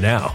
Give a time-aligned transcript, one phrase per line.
[0.00, 0.34] now.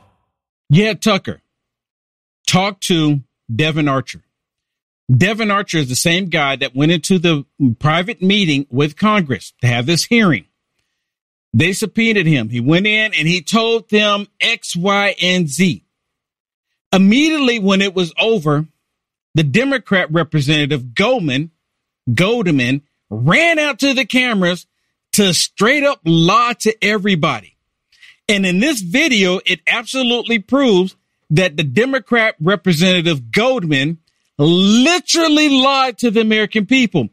[0.73, 1.41] Yeah, Tucker.
[2.47, 3.19] Talk to
[3.53, 4.21] Devon Archer.
[5.13, 7.45] Devon Archer is the same guy that went into the
[7.79, 10.45] private meeting with Congress to have this hearing.
[11.53, 12.47] They subpoenaed him.
[12.47, 15.83] He went in and he told them X, Y, and Z.
[16.93, 18.65] Immediately when it was over,
[19.35, 21.51] the Democrat representative Goldman,
[22.13, 24.67] Goldman ran out to the cameras
[25.13, 27.57] to straight up lie to everybody.
[28.31, 30.95] And in this video, it absolutely proves
[31.31, 33.97] that the Democrat representative Goldman
[34.37, 37.09] literally lied to the American people.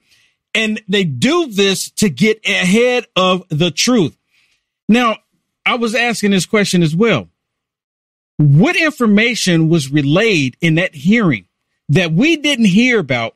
[0.55, 4.17] And they do this to get ahead of the truth.
[4.89, 5.17] Now,
[5.67, 7.29] I was asking this question as well.
[8.37, 11.47] What information was relayed in that hearing
[11.89, 13.35] that we didn't hear about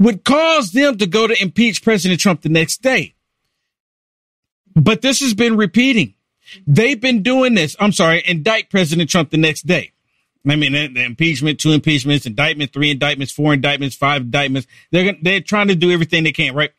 [0.00, 3.14] would cause them to go to impeach President Trump the next day?
[4.74, 6.14] But this has been repeating.
[6.66, 7.76] They've been doing this.
[7.78, 9.92] I'm sorry, indict President Trump the next day.
[10.48, 14.66] I mean, the impeachment, two impeachments, indictment, three indictments, four indictments, five indictments.
[14.90, 16.72] They're they're trying to do everything they can, right?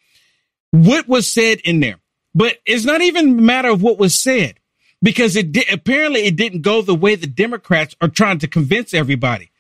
[0.72, 2.00] What was said in there,
[2.36, 4.60] but it's not even a matter of what was said
[5.02, 8.94] because it did, apparently it didn't go the way the Democrats are trying to convince
[8.94, 9.52] everybody.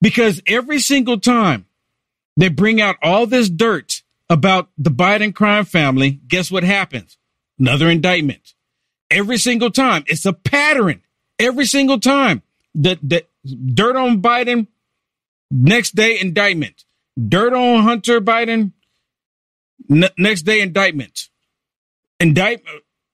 [0.00, 1.66] Because every single time
[2.36, 7.16] they bring out all this dirt about the Biden crime family, guess what happens?
[7.58, 8.54] Another indictment.
[9.10, 10.04] Every single time.
[10.06, 11.02] It's a pattern.
[11.38, 12.42] Every single time.
[12.74, 13.24] The, the
[13.74, 14.66] dirt on Biden,
[15.50, 16.84] next day indictment.
[17.28, 18.72] Dirt on Hunter Biden,
[19.90, 21.28] n- next day indictment.
[22.20, 22.62] Indict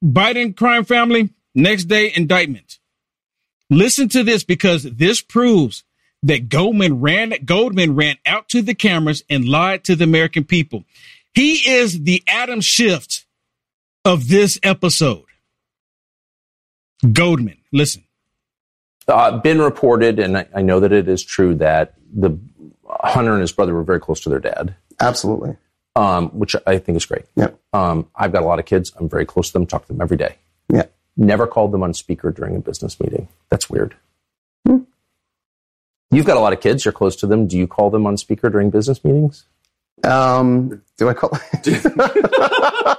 [0.03, 2.79] Biden crime family, next day indictment.
[3.71, 5.85] Listen to this because this proves
[6.23, 10.85] that Goldman ran Goldman ran out to the cameras and lied to the American people.
[11.35, 13.27] He is the Adam Schiff
[14.05, 15.25] of this episode.
[17.13, 18.05] Goldman, listen.
[19.07, 22.39] Uh, been reported, and I, I know that it is true that the
[22.89, 24.75] Hunter and his brother were very close to their dad.
[25.01, 25.57] Absolutely.
[25.97, 27.25] Um, which I think is great.
[27.37, 27.51] Yeah.
[27.73, 28.93] Um, I've got a lot of kids.
[28.99, 29.67] I'm very close to them.
[29.67, 30.37] Talk to them every day.
[30.73, 30.87] Yeah.
[31.17, 33.29] Never called them on speaker during a business meeting.
[33.51, 33.95] That's weird.
[34.67, 34.79] Hmm.
[36.11, 36.85] You've got a lot of kids.
[36.85, 37.47] You're close to them.
[37.47, 39.45] Do you call them on speaker during business meetings?
[40.05, 41.31] Um, do I call?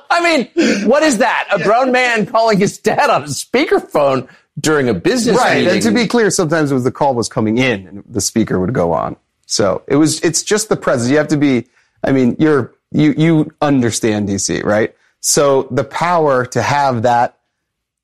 [0.10, 1.48] I mean, what is that?
[1.52, 4.28] A grown man calling his dad on a speakerphone
[4.60, 5.60] during a business right.
[5.60, 5.74] meeting?
[5.74, 8.60] And to be clear, sometimes it was the call was coming in and the speaker
[8.60, 9.16] would go on.
[9.46, 10.22] So it was.
[10.22, 11.12] It's just the presence.
[11.12, 11.68] You have to be.
[12.04, 14.96] I mean, you're you you understand DC, right?
[15.20, 17.38] So the power to have that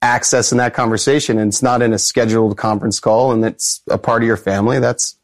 [0.02, 3.98] access in that conversation, and it's not in a scheduled conference call, and it's a
[3.98, 4.80] part of your family.
[4.80, 5.16] That's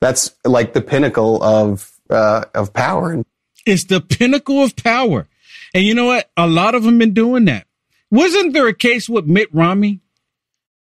[0.00, 3.24] that's like the pinnacle of uh, of power.
[3.64, 5.26] It's the pinnacle of power.
[5.74, 6.30] And you know what?
[6.36, 7.66] A lot of them been doing that.
[8.10, 10.00] Wasn't there a case with Mitt Romney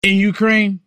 [0.01, 0.81] in Ukraine?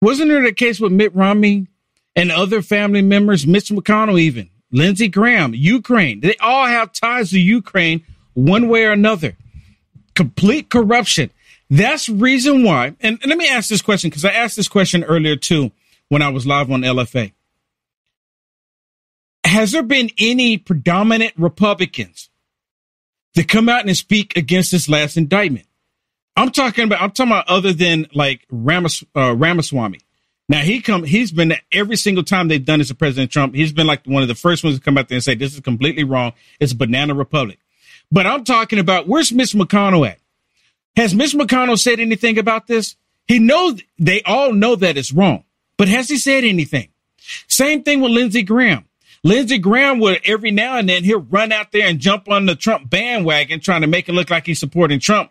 [0.00, 1.68] Wasn't there a case with Mitt Romney
[2.16, 6.20] and other family members, Mitch McConnell even, Lindsey Graham, Ukraine?
[6.20, 8.04] They all have ties to Ukraine
[8.34, 9.36] one way or another.
[10.14, 11.30] Complete corruption.
[11.70, 12.96] That's reason why.
[13.00, 15.70] And, and let me ask this question because I asked this question earlier too
[16.08, 17.32] when I was live on LFA
[19.52, 22.30] has there been any predominant Republicans
[23.34, 25.66] that come out and speak against this last indictment?
[26.34, 30.00] I'm talking about, I'm talking about other than like Ramas, uh, Ramaswamy.
[30.48, 33.54] Now he come, he's been every single time they've done this to President Trump.
[33.54, 35.52] He's been like one of the first ones to come out there and say this
[35.52, 36.32] is completely wrong.
[36.58, 37.58] It's a banana republic.
[38.10, 40.18] But I'm talking about where's Mitch McConnell at?
[40.96, 42.96] Has Mitch McConnell said anything about this?
[43.26, 45.44] He knows they all know that it's wrong,
[45.76, 46.88] but has he said anything?
[47.48, 48.86] Same thing with Lindsey Graham.
[49.24, 52.56] Lindsey Graham would every now and then he'll run out there and jump on the
[52.56, 55.30] Trump bandwagon trying to make it look like he's supporting Trump.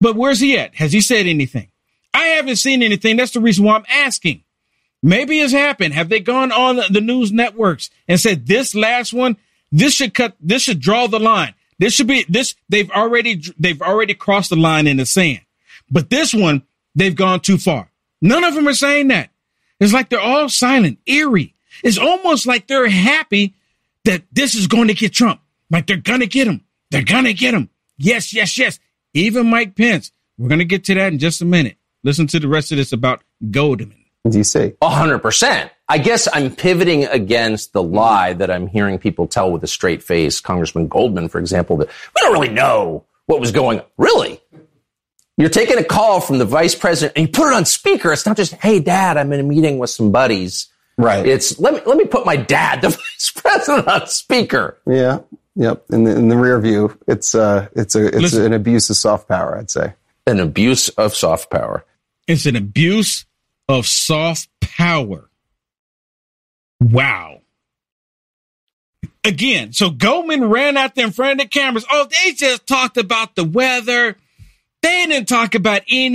[0.00, 0.74] But where's he at?
[0.76, 1.68] Has he said anything?
[2.14, 3.16] I haven't seen anything.
[3.16, 4.44] That's the reason why I'm asking.
[5.02, 5.94] Maybe it's happened.
[5.94, 9.36] Have they gone on the news networks and said this last one,
[9.72, 11.54] this should cut, this should draw the line.
[11.78, 12.54] This should be this.
[12.68, 15.40] They've already, they've already crossed the line in the sand.
[15.90, 16.62] But this one,
[16.94, 17.90] they've gone too far.
[18.20, 19.30] None of them are saying that.
[19.80, 21.51] It's like they're all silent, eerie.
[21.82, 23.54] It's almost like they're happy
[24.04, 25.40] that this is going to get Trump.
[25.70, 26.62] Like they're going to get him.
[26.90, 27.70] They're going to get him.
[27.96, 28.78] Yes, yes, yes.
[29.14, 30.12] Even Mike Pence.
[30.38, 31.76] We're going to get to that in just a minute.
[32.04, 33.94] Listen to the rest of this about Goldman.
[34.24, 34.76] do DC.
[34.82, 35.70] A hundred percent.
[35.88, 40.02] I guess I'm pivoting against the lie that I'm hearing people tell with a straight
[40.02, 40.40] face.
[40.40, 43.86] Congressman Goldman, for example, that we don't really know what was going on.
[43.98, 44.40] Really?
[45.36, 48.12] You're taking a call from the vice president and you put it on speaker.
[48.12, 50.68] It's not just, hey, dad, I'm in a meeting with some buddies.
[51.02, 51.26] Right.
[51.26, 54.78] It's let me let me put my dad, the vice president, on speaker.
[54.86, 55.20] Yeah.
[55.56, 55.86] Yep.
[55.90, 58.44] In the in the rear view, it's uh it's a it's Listen.
[58.46, 59.94] an abuse of soft power, I'd say.
[60.26, 61.84] An abuse of soft power.
[62.28, 63.26] It's an abuse
[63.68, 65.28] of soft power.
[66.80, 67.40] Wow.
[69.24, 71.84] Again, so Goldman ran out there in front of the cameras.
[71.90, 74.16] Oh, they just talked about the weather.
[74.82, 76.14] They didn't talk about any.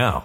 [0.00, 0.24] now.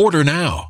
[0.00, 0.69] Order now.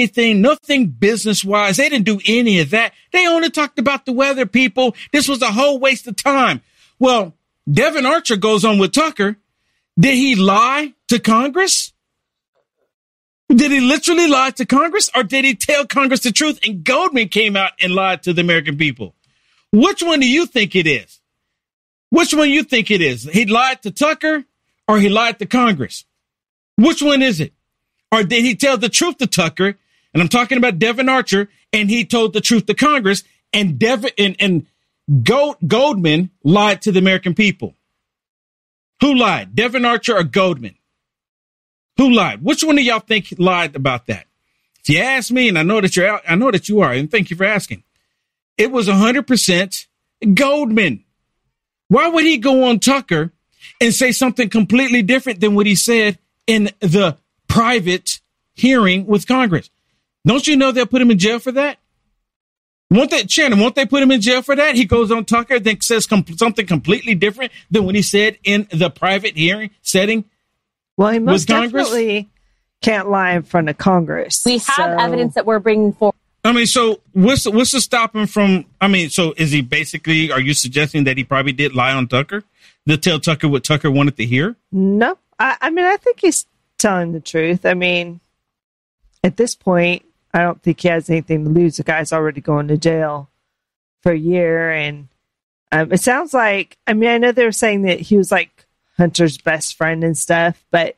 [0.00, 1.76] Anything, nothing business wise.
[1.76, 2.94] They didn't do any of that.
[3.12, 4.96] They only talked about the weather, people.
[5.12, 6.62] This was a whole waste of time.
[6.98, 7.34] Well,
[7.70, 9.36] Devon Archer goes on with Tucker.
[9.98, 11.92] Did he lie to Congress?
[13.54, 17.28] Did he literally lie to Congress or did he tell Congress the truth and Goldman
[17.28, 19.14] came out and lied to the American people?
[19.70, 21.20] Which one do you think it is?
[22.08, 23.24] Which one you think it is?
[23.24, 24.44] He lied to Tucker
[24.88, 26.06] or he lied to Congress?
[26.78, 27.52] Which one is it?
[28.10, 29.76] Or did he tell the truth to Tucker?
[30.12, 34.10] And I'm talking about Devon Archer and he told the truth to Congress and Devon
[34.18, 34.66] and, and
[35.22, 37.74] Gold, Goldman lied to the American people.
[39.00, 39.54] Who lied?
[39.54, 40.76] Devon Archer or Goldman?
[41.96, 42.42] Who lied?
[42.42, 44.26] Which one of y'all think lied about that?
[44.82, 46.92] If you ask me, and I know that you're out, I know that you are,
[46.92, 47.82] and thank you for asking.
[48.56, 49.86] It was 100%
[50.34, 51.04] Goldman.
[51.88, 53.32] Why would he go on Tucker
[53.80, 58.20] and say something completely different than what he said in the private
[58.54, 59.70] hearing with Congress?
[60.26, 61.78] Don't you know they'll put him in jail for that?
[62.90, 64.74] Won't they, Shannon, won't they put him in jail for that?
[64.74, 68.66] He goes on Tucker, then says com- something completely different than what he said in
[68.72, 70.24] the private hearing setting.
[70.96, 72.28] Well, he most definitely
[72.82, 74.42] can't lie in front of Congress.
[74.44, 74.82] We have so.
[74.82, 76.16] evidence that we're bringing forward.
[76.42, 78.64] I mean, so what's what's to stop him from?
[78.80, 80.32] I mean, so is he basically?
[80.32, 82.42] Are you suggesting that he probably did lie on Tucker
[82.88, 84.56] to tell Tucker what Tucker wanted to hear?
[84.72, 86.46] No, I, I mean, I think he's
[86.78, 87.66] telling the truth.
[87.66, 88.20] I mean,
[89.22, 91.76] at this point, I don't think he has anything to lose.
[91.76, 93.28] The guy's already going to jail
[94.02, 95.08] for a year, and
[95.72, 96.78] um, it sounds like.
[96.86, 100.16] I mean, I know they were saying that he was like Hunter's best friend and
[100.16, 100.96] stuff, but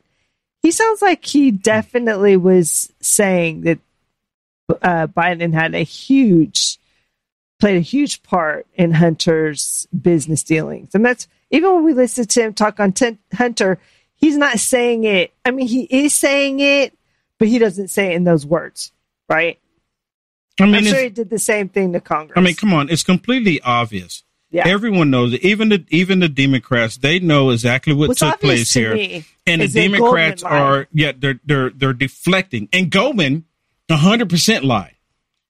[0.61, 3.79] he sounds like he definitely was saying that
[4.81, 6.79] uh, Biden had a huge
[7.59, 12.41] played a huge part in Hunter's business dealings, and that's even when we listen to
[12.41, 13.79] him talk on T- Hunter,
[14.15, 15.33] he's not saying it.
[15.43, 16.97] I mean, he is saying it,
[17.39, 18.91] but he doesn't say it in those words
[19.33, 19.59] right?
[20.59, 22.37] I mean, I'm sure he did the same thing to Congress.
[22.37, 24.23] I mean, come on, it's completely obvious.
[24.51, 24.67] Yeah.
[24.67, 25.41] Everyone knows it.
[25.43, 28.93] Even the even the Democrats, they know exactly what What's took place to here.
[28.93, 32.69] me And the Democrats are yeah, they're they're they're deflecting.
[32.71, 33.45] And Goldman,
[33.89, 34.95] hundred percent lied.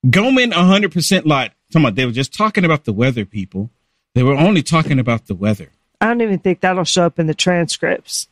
[0.10, 1.52] Goldman hundred percent lied.
[1.74, 3.70] Come on, they were just talking about the weather, people.
[4.16, 5.72] They were only talking about the weather.
[6.00, 8.28] I don't even think that'll show up in the transcripts.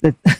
[0.00, 0.38] That, that,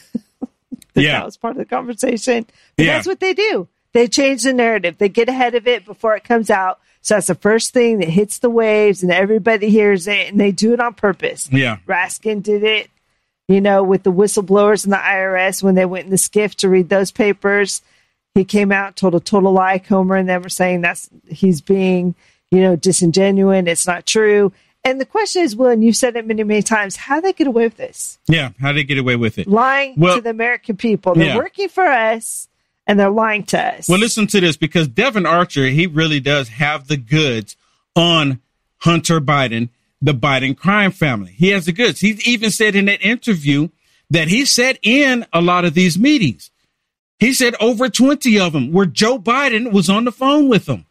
[0.94, 1.12] Yeah.
[1.18, 2.46] that was part of the conversation.
[2.76, 2.94] But Yeah.
[2.94, 3.68] that's what they do.
[3.96, 4.98] They change the narrative.
[4.98, 6.80] They get ahead of it before it comes out.
[7.00, 10.52] So that's the first thing that hits the waves and everybody hears it and they
[10.52, 11.48] do it on purpose.
[11.50, 11.78] Yeah.
[11.86, 12.90] Raskin did it,
[13.48, 16.68] you know, with the whistleblowers and the IRS when they went in the SCIF to
[16.68, 17.80] read those papers.
[18.34, 19.78] He came out, told a total lie.
[19.78, 22.14] Comer and them were saying that's he's being,
[22.50, 23.64] you know, disingenuous.
[23.66, 24.52] It's not true.
[24.84, 27.46] And the question is, Will, and you've said it many, many times, how they get
[27.46, 28.18] away with this?
[28.28, 28.50] Yeah.
[28.60, 29.48] How do they get away with it?
[29.48, 31.14] Lying Well- to the American people.
[31.14, 31.36] They're Yeah.
[31.36, 32.48] working for us
[32.86, 33.88] and they're lying to us.
[33.88, 37.56] Well, listen to this because Devon Archer, he really does have the goods
[37.94, 38.40] on
[38.78, 41.32] Hunter Biden, the Biden crime family.
[41.32, 42.00] He has the goods.
[42.00, 43.68] He even said in that interview
[44.10, 46.50] that he sat in a lot of these meetings.
[47.18, 50.84] He said over 20 of them where Joe Biden was on the phone with him.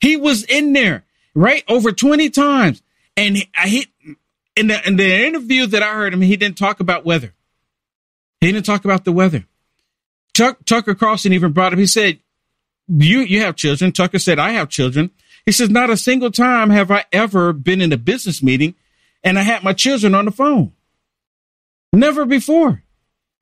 [0.00, 1.04] He was in there,
[1.34, 1.64] right?
[1.68, 2.82] Over 20 times.
[3.16, 3.86] And I- he
[4.56, 7.32] in the in the interview that I heard him, he didn't talk about weather.
[8.40, 9.46] He didn't talk about the weather.
[10.40, 12.18] Tuck, Tucker Carlson even brought up, he said,
[12.88, 13.92] you, you have children.
[13.92, 15.10] Tucker said, I have children.
[15.44, 18.74] He says, not a single time have I ever been in a business meeting
[19.22, 20.72] and I had my children on the phone.
[21.92, 22.82] Never before.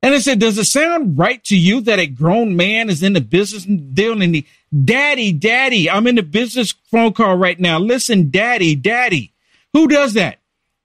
[0.01, 3.13] And I said, does it sound right to you that a grown man is in
[3.13, 4.45] the business deal and he,
[4.83, 7.79] daddy, daddy, I'm in the business phone call right now.
[7.79, 9.31] Listen, daddy, daddy.
[9.71, 10.39] Who does that?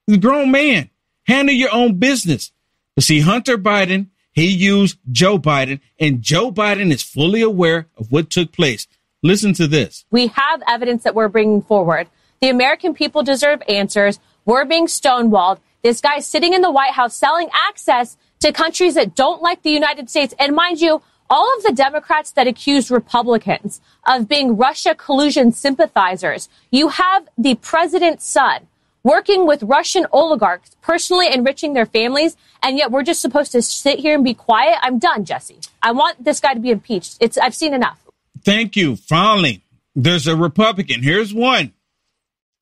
[0.07, 0.89] The grown man.
[1.23, 2.53] Handle your own business.
[2.95, 8.11] But see, Hunter Biden, he used Joe Biden, and Joe Biden is fully aware of
[8.11, 8.85] what took place.
[9.23, 10.05] Listen to this.
[10.11, 12.07] We have evidence that we're bringing forward.
[12.41, 14.19] The American people deserve answers.
[14.43, 15.59] We're being stonewalled.
[15.83, 19.71] This guy's sitting in the White House selling access to countries that don't like the
[19.71, 20.35] United States.
[20.37, 26.49] And mind you, all of the Democrats that accused Republicans of being Russia collusion sympathizers,
[26.71, 28.67] you have the president's son
[29.05, 33.99] working with Russian oligarchs, personally enriching their families, and yet we're just supposed to sit
[33.99, 34.77] here and be quiet.
[34.81, 35.59] I'm done, Jesse.
[35.81, 37.17] I want this guy to be impeached.
[37.21, 37.99] It's I've seen enough.
[38.43, 38.95] Thank you.
[38.95, 39.61] Finally,
[39.95, 41.03] there's a Republican.
[41.03, 41.71] Here's one.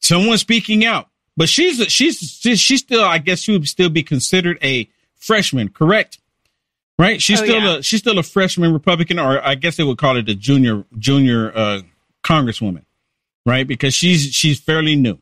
[0.01, 1.07] Someone speaking out,
[1.38, 2.17] but she's she's
[2.59, 3.03] she's still.
[3.05, 6.20] I guess she would still be considered a freshman, correct?
[7.00, 7.22] Right?
[7.22, 7.77] She's Oh, still yeah.
[7.77, 10.83] a she's still a freshman Republican, or I guess they would call it a junior
[11.00, 11.81] junior uh,
[12.22, 12.83] congresswoman,
[13.46, 13.65] right?
[13.65, 15.18] Because she's she's fairly new.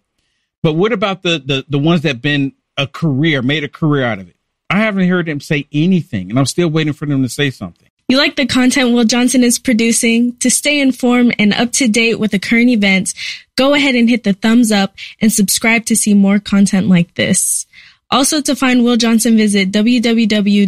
[0.63, 4.19] But what about the the the ones that been a career, made a career out
[4.19, 4.36] of it?
[4.69, 7.89] I haven't heard them say anything, and I'm still waiting for them to say something.
[8.08, 10.36] You like the content Will Johnson is producing?
[10.38, 13.13] To stay informed and up to date with the current events,
[13.56, 17.65] go ahead and hit the thumbs up and subscribe to see more content like this.
[18.10, 20.67] Also, to find Will Johnson, visit www.uaf.media.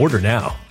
[0.01, 0.70] Order now.